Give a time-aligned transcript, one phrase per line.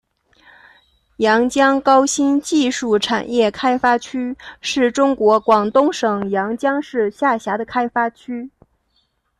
[1.17, 8.49] 阳江高新技术产业开发区是中国广东省阳江市下辖的开发区。